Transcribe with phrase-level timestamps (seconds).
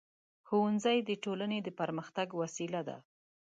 [0.47, 2.97] ښوونځی د ټولنې د پرمختګ وسیله ده.